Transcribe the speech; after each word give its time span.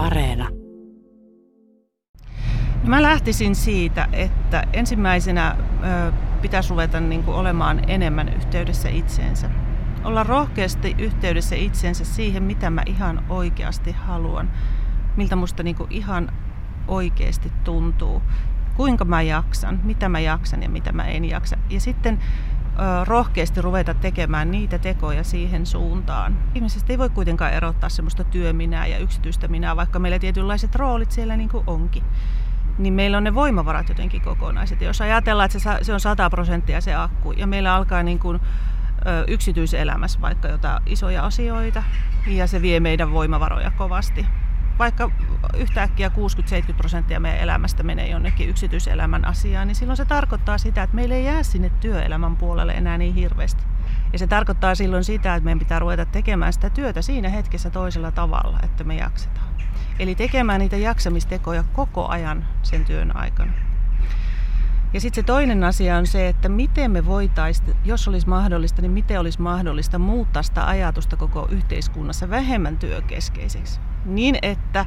Areena. 0.00 0.48
No 2.82 2.88
mä 2.88 3.02
lähtisin 3.02 3.54
siitä, 3.54 4.08
että 4.12 4.64
ensimmäisenä 4.72 5.56
ö, 6.08 6.12
pitäisi 6.42 6.70
ruveta 6.70 7.00
niin 7.00 7.24
kuin 7.24 7.36
olemaan 7.36 7.90
enemmän 7.90 8.28
yhteydessä 8.28 8.88
itseensä. 8.88 9.50
Olla 10.04 10.22
rohkeasti 10.22 10.94
yhteydessä 10.98 11.56
itseensä 11.56 12.04
siihen, 12.04 12.42
mitä 12.42 12.70
mä 12.70 12.82
ihan 12.86 13.24
oikeasti 13.28 13.92
haluan. 13.92 14.50
Miltä 15.16 15.36
musta 15.36 15.62
niin 15.62 15.76
kuin 15.76 15.92
ihan 15.92 16.32
oikeasti 16.88 17.52
tuntuu. 17.64 18.22
Kuinka 18.76 19.04
mä 19.04 19.22
jaksan, 19.22 19.80
mitä 19.82 20.08
mä 20.08 20.20
jaksan 20.20 20.62
ja 20.62 20.68
mitä 20.68 20.92
mä 20.92 21.04
en 21.04 21.24
jaksa. 21.24 21.56
Ja 21.70 21.80
sitten 21.80 22.18
rohkeasti 23.04 23.62
ruveta 23.62 23.94
tekemään 23.94 24.50
niitä 24.50 24.78
tekoja 24.78 25.24
siihen 25.24 25.66
suuntaan. 25.66 26.38
Ihmisestä 26.54 26.92
ei 26.92 26.98
voi 26.98 27.10
kuitenkaan 27.10 27.52
erottaa 27.52 27.88
semmoista 27.88 28.24
työminää 28.24 28.86
ja 28.86 28.98
yksityistä 28.98 29.48
minää, 29.48 29.76
vaikka 29.76 29.98
meillä 29.98 30.18
tietynlaiset 30.18 30.74
roolit 30.74 31.10
siellä 31.10 31.36
niin 31.36 31.48
kuin 31.48 31.64
onkin. 31.66 32.04
Niin 32.78 32.94
meillä 32.94 33.16
on 33.16 33.24
ne 33.24 33.34
voimavarat 33.34 33.88
jotenkin 33.88 34.22
kokonaiset. 34.22 34.80
Ja 34.80 34.86
jos 34.86 35.00
ajatellaan, 35.00 35.50
että 35.54 35.78
se 35.82 35.92
on 35.92 36.00
100 36.00 36.30
prosenttia 36.30 36.80
se 36.80 36.94
akku 36.94 37.32
ja 37.32 37.46
meillä 37.46 37.74
alkaa 37.74 38.02
niin 38.02 38.18
kuin 38.18 38.40
yksityiselämässä 39.28 40.20
vaikka 40.20 40.48
jotain 40.48 40.82
isoja 40.86 41.24
asioita 41.24 41.82
ja 42.26 42.46
se 42.46 42.62
vie 42.62 42.80
meidän 42.80 43.12
voimavaroja 43.12 43.70
kovasti, 43.70 44.26
vaikka 44.80 45.10
yhtäkkiä 45.56 46.10
60-70 46.70 46.74
prosenttia 46.76 47.20
meidän 47.20 47.40
elämästä 47.40 47.82
menee 47.82 48.08
jonnekin 48.08 48.48
yksityiselämän 48.48 49.24
asiaan, 49.24 49.68
niin 49.68 49.74
silloin 49.76 49.96
se 49.96 50.04
tarkoittaa 50.04 50.58
sitä, 50.58 50.82
että 50.82 50.96
meillä 50.96 51.14
ei 51.14 51.24
jää 51.24 51.42
sinne 51.42 51.70
työelämän 51.80 52.36
puolelle 52.36 52.72
enää 52.72 52.98
niin 52.98 53.14
hirveästi. 53.14 53.64
Ja 54.12 54.18
se 54.18 54.26
tarkoittaa 54.26 54.74
silloin 54.74 55.04
sitä, 55.04 55.34
että 55.34 55.44
meidän 55.44 55.58
pitää 55.58 55.78
ruveta 55.78 56.04
tekemään 56.04 56.52
sitä 56.52 56.70
työtä 56.70 57.02
siinä 57.02 57.28
hetkessä 57.28 57.70
toisella 57.70 58.10
tavalla, 58.10 58.58
että 58.62 58.84
me 58.84 58.96
jaksetaan. 58.96 59.46
Eli 59.98 60.14
tekemään 60.14 60.60
niitä 60.60 60.76
jaksamistekoja 60.76 61.64
koko 61.72 62.08
ajan 62.08 62.44
sen 62.62 62.84
työn 62.84 63.16
aikana. 63.16 63.52
Ja 64.92 65.00
sitten 65.00 65.22
se 65.22 65.26
toinen 65.26 65.64
asia 65.64 65.96
on 65.96 66.06
se, 66.06 66.28
että 66.28 66.48
miten 66.48 66.90
me 66.90 67.06
voitaisiin, 67.06 67.76
jos 67.84 68.08
olisi 68.08 68.28
mahdollista, 68.28 68.82
niin 68.82 68.92
miten 68.92 69.20
olisi 69.20 69.40
mahdollista 69.40 69.98
muuttaa 69.98 70.42
sitä 70.42 70.66
ajatusta 70.66 71.16
koko 71.16 71.48
yhteiskunnassa 71.50 72.30
vähemmän 72.30 72.78
työkeskeiseksi. 72.78 73.80
Niin, 74.04 74.38
että 74.42 74.86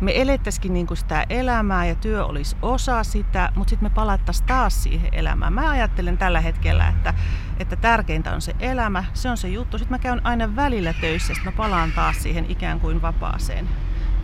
me 0.00 0.20
elettäisikin 0.20 0.74
niin 0.74 0.86
kuin 0.86 0.98
sitä 0.98 1.26
elämää 1.28 1.86
ja 1.86 1.94
työ 1.94 2.26
olisi 2.26 2.56
osa 2.62 3.04
sitä, 3.04 3.52
mutta 3.54 3.70
sitten 3.70 3.86
me 3.86 3.94
palattaisiin 3.94 4.46
taas 4.46 4.82
siihen 4.82 5.14
elämään. 5.14 5.52
Mä 5.52 5.70
ajattelen 5.70 6.18
tällä 6.18 6.40
hetkellä, 6.40 6.88
että, 6.88 7.14
että 7.58 7.76
tärkeintä 7.76 8.32
on 8.32 8.42
se 8.42 8.54
elämä, 8.60 9.04
se 9.14 9.30
on 9.30 9.36
se 9.36 9.48
juttu. 9.48 9.78
Sitten 9.78 9.94
mä 9.94 9.98
käyn 9.98 10.26
aina 10.26 10.56
välillä 10.56 10.94
töissä, 11.00 11.34
sitten 11.34 11.52
mä 11.52 11.56
palaan 11.56 11.92
taas 11.92 12.22
siihen 12.22 12.46
ikään 12.48 12.80
kuin 12.80 13.02
vapaaseen. 13.02 13.68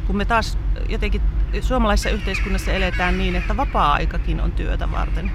Kun 0.06 0.16
me 0.16 0.24
taas 0.24 0.58
jotenkin 0.88 1.22
suomalaisessa 1.60 2.10
yhteiskunnassa 2.10 2.72
eletään 2.72 3.18
niin, 3.18 3.36
että 3.36 3.56
vapaa-aikakin 3.56 4.40
on 4.40 4.52
työtä 4.52 4.90
varten. 4.90 5.30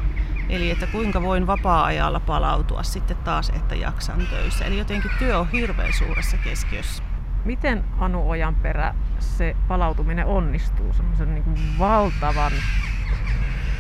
Eli 0.49 0.71
että 0.71 0.87
kuinka 0.87 1.21
voin 1.21 1.47
vapaa-ajalla 1.47 2.19
palautua 2.19 2.83
sitten 2.83 3.17
taas, 3.17 3.49
että 3.49 3.75
jaksan 3.75 4.27
töissä. 4.29 4.65
Eli 4.65 4.77
jotenkin 4.77 5.11
työ 5.19 5.39
on 5.39 5.51
hirveän 5.51 5.93
suuressa 5.93 6.37
keskiössä. 6.37 7.03
Miten 7.45 7.83
Anu 7.99 8.29
Ojanperä 8.29 8.93
se 9.19 9.55
palautuminen 9.67 10.25
onnistuu 10.25 10.93
semmoisen 10.93 11.33
niin 11.33 11.43
kuin 11.43 11.57
valtavan 11.79 12.51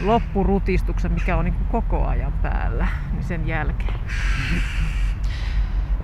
loppurutistuksen, 0.03 1.11
mikä 1.11 1.37
on 1.37 1.45
niin 1.45 1.53
kuin 1.53 1.67
koko 1.67 2.05
ajan 2.05 2.33
päällä, 2.33 2.87
niin 3.11 3.23
sen 3.23 3.47
jälkeen? 3.47 3.99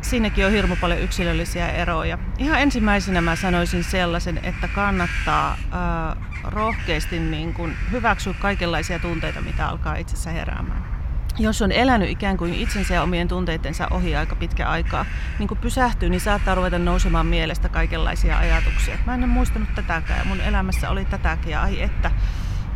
Siinäkin 0.02 0.46
on 0.46 0.52
hirmu 0.52 0.76
paljon 0.82 1.00
yksilöllisiä 1.00 1.70
eroja. 1.70 2.18
Ihan 2.38 2.62
ensimmäisenä 2.62 3.22
mä 3.22 3.36
sanoisin 3.36 3.84
sellaisen, 3.84 4.40
että 4.44 4.68
kannattaa 4.68 5.52
äh, 5.52 6.18
rohkeasti 6.44 7.20
niin 7.20 7.54
kuin 7.54 7.76
hyväksyä 7.92 8.34
kaikenlaisia 8.40 9.00
tunteita, 9.00 9.42
mitä 9.42 9.68
alkaa 9.68 9.96
itsessä 9.96 10.32
heräämään 10.32 11.01
jos 11.40 11.62
on 11.62 11.72
elänyt 11.72 12.10
ikään 12.10 12.38
kuin 12.38 12.54
itsensä 12.54 12.94
ja 12.94 13.04
omien 13.04 13.28
tunteitensa 13.28 13.88
ohi 13.92 14.16
aika 14.16 14.36
pitkä 14.36 14.70
aikaa, 14.70 15.06
niin 15.40 15.48
kun 15.48 15.58
pysähtyy, 15.58 16.10
niin 16.10 16.22
saattaa 16.22 16.56
ruveta 16.56 16.80
nousemaan 16.80 17.26
mielestä 17.26 17.70
kaikenlaisia 17.70 18.38
ajatuksia. 18.38 18.98
Mä 19.06 19.14
en 19.14 19.30
muistanut 19.30 19.70
tätäkään 19.76 20.20
ja 20.20 20.26
mun 20.26 20.42
elämässä 20.42 20.90
oli 20.90 21.06
tätäkin 21.06 21.52
ja 21.52 21.62
ai 21.62 21.82
että, 21.82 22.12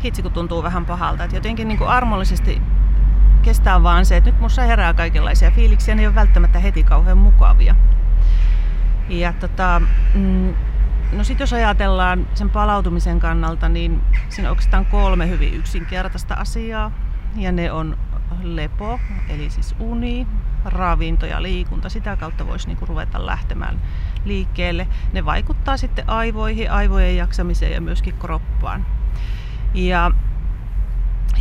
hitsi 0.04 0.22
kun 0.22 0.32
tuntuu 0.32 0.62
vähän 0.62 0.86
pahalta. 0.86 1.24
Et 1.24 1.32
jotenkin 1.32 1.68
niin 1.68 1.82
armollisesti 1.82 2.62
kestää 3.42 3.82
vaan 3.82 4.06
se, 4.06 4.16
että 4.16 4.30
nyt 4.30 4.40
musta 4.40 4.62
herää 4.62 4.94
kaikenlaisia 4.94 5.50
fiiliksiä, 5.50 5.94
ne 5.94 6.02
ei 6.02 6.06
ole 6.06 6.14
välttämättä 6.14 6.58
heti 6.58 6.82
kauhean 6.82 7.18
mukavia. 7.18 7.76
Ja 9.08 9.32
tota, 9.32 9.82
mm, 10.14 10.54
no 11.12 11.24
sitten 11.24 11.42
jos 11.42 11.52
ajatellaan 11.52 12.26
sen 12.34 12.50
palautumisen 12.50 13.20
kannalta, 13.20 13.68
niin 13.68 14.02
siinä 14.28 14.48
on 14.48 14.50
oikeastaan 14.50 14.86
kolme 14.86 15.28
hyvin 15.28 15.54
yksinkertaista 15.54 16.34
asiaa. 16.34 16.92
Ja 17.36 17.52
ne 17.52 17.72
on 17.72 17.98
lepo, 18.42 19.00
eli 19.28 19.50
siis 19.50 19.74
uni, 19.78 20.26
ravinto 20.64 21.26
ja 21.26 21.42
liikunta. 21.42 21.88
Sitä 21.88 22.16
kautta 22.16 22.46
voisi 22.46 22.66
niinku 22.66 22.86
ruveta 22.86 23.26
lähtemään 23.26 23.82
liikkeelle. 24.24 24.88
Ne 25.12 25.24
vaikuttaa 25.24 25.76
sitten 25.76 26.10
aivoihin, 26.10 26.70
aivojen 26.70 27.16
jaksamiseen 27.16 27.72
ja 27.72 27.80
myöskin 27.80 28.14
kroppaan. 28.18 28.86
Ja, 29.74 30.10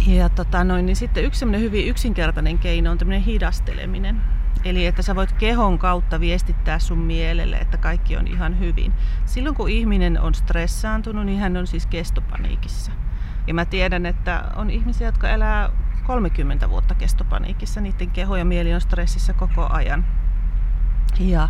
ja 0.08 0.30
tota 0.30 0.64
noin, 0.64 0.86
niin 0.86 0.96
sitten 0.96 1.24
yksi 1.24 1.46
hyvin 1.46 1.88
yksinkertainen 1.88 2.58
keino 2.58 2.92
on 2.92 2.98
tämmöinen 2.98 3.24
hidasteleminen. 3.24 4.22
Eli 4.66 4.86
että 4.86 5.02
sä 5.02 5.16
voit 5.16 5.32
kehon 5.32 5.80
kautta 5.80 6.20
viestittää 6.20 6.80
sun 6.80 6.98
mielelle, 6.98 7.58
että 7.58 7.78
kaikki 7.78 8.18
on 8.18 8.28
ihan 8.28 8.60
hyvin. 8.60 8.94
Silloin 9.26 9.56
kun 9.56 9.70
ihminen 9.70 10.22
on 10.22 10.34
stressaantunut, 10.34 11.26
niin 11.26 11.40
hän 11.40 11.58
on 11.58 11.68
siis 11.68 11.86
kestopaniikissa. 11.86 12.92
Ja 13.48 13.54
mä 13.54 13.66
tiedän, 13.66 14.06
että 14.06 14.44
on 14.56 14.70
ihmisiä, 14.70 15.08
jotka 15.08 15.30
elää 15.30 15.70
30 16.06 16.70
vuotta 16.70 16.96
kestopaniikissa. 16.96 17.82
Niiden 17.82 18.12
keho 18.12 18.36
ja 18.36 18.46
mieli 18.46 18.74
on 18.74 18.82
stressissä 18.82 19.34
koko 19.34 19.68
ajan. 19.70 20.06
Ja, 21.20 21.50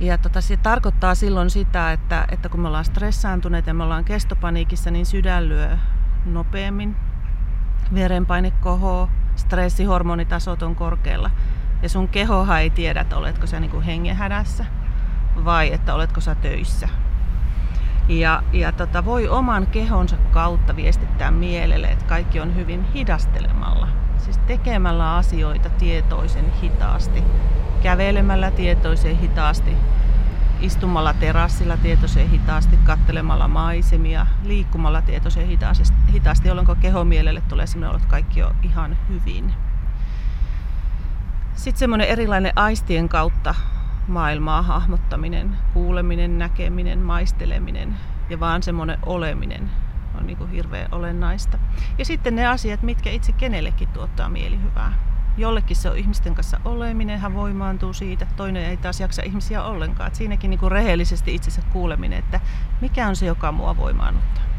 ja 0.00 0.18
tota, 0.18 0.40
se 0.40 0.56
tarkoittaa 0.56 1.14
silloin 1.14 1.50
sitä, 1.50 1.92
että, 1.92 2.26
että 2.30 2.48
kun 2.48 2.60
me 2.60 2.68
ollaan 2.68 2.84
stressaantuneet 2.84 3.66
ja 3.66 3.74
me 3.74 3.84
ollaan 3.84 4.04
kestopaniikissa, 4.04 4.90
niin 4.90 5.06
sydän 5.06 5.48
lyö 5.48 5.76
nopeammin, 6.24 6.96
verenpaine 7.94 8.50
kohoo, 8.50 9.08
stressihormonitasot 9.36 10.62
on 10.62 10.76
korkealla. 10.76 11.30
Ja 11.82 11.88
sun 11.88 12.08
kehohan 12.08 12.60
ei 12.60 12.70
tiedä, 12.70 13.00
että 13.00 13.16
oletko 13.16 13.46
sä 13.46 13.60
niin 13.60 13.82
hengenhädässä 13.82 14.64
vai 15.44 15.72
että 15.72 15.94
oletko 15.94 16.20
sä 16.20 16.34
töissä. 16.34 16.88
Ja, 18.10 18.42
ja 18.52 18.72
tota, 18.72 19.04
voi 19.04 19.28
oman 19.28 19.66
kehonsa 19.66 20.16
kautta 20.16 20.76
viestittää 20.76 21.30
mielelle, 21.30 21.86
että 21.86 22.04
kaikki 22.04 22.40
on 22.40 22.56
hyvin 22.56 22.84
hidastelemalla. 22.84 23.88
Siis 24.18 24.38
tekemällä 24.38 25.16
asioita 25.16 25.70
tietoisen 25.70 26.52
hitaasti, 26.62 27.22
kävelemällä 27.82 28.50
tietoisen 28.50 29.18
hitaasti, 29.18 29.76
istumalla 30.60 31.14
terassilla 31.14 31.76
tietoisen 31.76 32.30
hitaasti, 32.30 32.76
kattelemalla 32.84 33.48
maisemia, 33.48 34.26
liikkumalla 34.44 35.02
tietoisen 35.02 35.46
hitaasti, 36.12 36.48
jolloin 36.48 36.68
kehomielelle 36.80 37.42
tulee 37.48 37.66
sellainen 37.66 37.96
että 37.96 38.10
kaikki 38.10 38.42
on 38.42 38.54
ihan 38.62 38.96
hyvin. 39.08 39.54
Sitten 41.54 41.78
semmoinen 41.78 42.08
erilainen 42.08 42.52
aistien 42.56 43.08
kautta 43.08 43.54
maailmaa 44.08 44.62
hahmottaminen, 44.62 45.56
kuuleminen, 45.72 46.38
näkeminen, 46.38 46.98
maisteleminen 46.98 47.96
ja 48.30 48.40
vaan 48.40 48.62
semmoinen 48.62 48.98
oleminen 49.06 49.70
on 50.18 50.26
niin 50.26 50.36
kuin 50.36 50.50
hirveän 50.50 50.94
olennaista. 50.94 51.58
Ja 51.98 52.04
sitten 52.04 52.36
ne 52.36 52.46
asiat, 52.46 52.82
mitkä 52.82 53.10
itse 53.10 53.32
kenellekin 53.32 53.88
tuottaa 53.88 54.28
mielihyvää. 54.28 54.92
Jollekin 55.36 55.76
se 55.76 55.90
on 55.90 55.96
ihmisten 55.96 56.34
kanssa 56.34 56.60
oleminen, 56.64 57.20
hän 57.20 57.34
voimaantuu 57.34 57.92
siitä, 57.92 58.26
toinen 58.36 58.64
ei 58.64 58.76
taas 58.76 59.00
jaksa 59.00 59.22
ihmisiä 59.22 59.62
ollenkaan. 59.62 60.08
Et 60.08 60.14
siinäkin 60.14 60.50
niin 60.50 60.60
kuin 60.60 60.72
rehellisesti 60.72 61.34
itsensä 61.34 61.62
kuuleminen, 61.72 62.18
että 62.18 62.40
mikä 62.80 63.08
on 63.08 63.16
se, 63.16 63.26
joka 63.26 63.52
mua 63.52 63.76
voimaannuttaa. 63.76 64.49